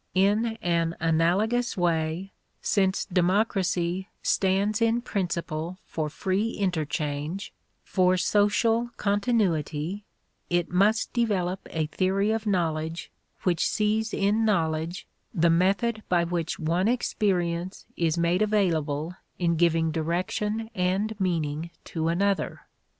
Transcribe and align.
In 0.15 0.57
an 0.63 0.95
analogous 0.99 1.77
way, 1.77 2.31
since 2.59 3.05
democracy 3.05 4.09
stands 4.23 4.81
in 4.81 4.99
principle 5.03 5.77
for 5.85 6.09
free 6.09 6.53
interchange, 6.53 7.53
for 7.83 8.17
social 8.17 8.89
continuity, 8.97 10.03
it 10.49 10.71
must 10.71 11.13
develop 11.13 11.67
a 11.69 11.85
theory 11.85 12.31
of 12.31 12.47
knowledge 12.47 13.11
which 13.43 13.67
sees 13.67 14.11
in 14.11 14.43
knowledge 14.43 15.05
the 15.35 15.51
method 15.51 16.01
by 16.09 16.23
which 16.23 16.57
one 16.57 16.87
experience 16.87 17.85
is 17.95 18.17
made 18.17 18.41
available 18.41 19.15
in 19.37 19.55
giving 19.55 19.91
direction 19.91 20.71
and 20.73 21.13
meaning 21.19 21.69
to 21.85 22.07
another. 22.07 22.61